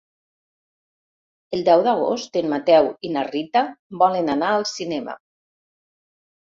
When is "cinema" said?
4.75-5.21